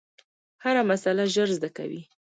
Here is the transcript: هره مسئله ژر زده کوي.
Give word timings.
هره 0.63 0.81
مسئله 0.89 1.23
ژر 1.33 1.49
زده 1.57 1.69
کوي. 1.77 2.01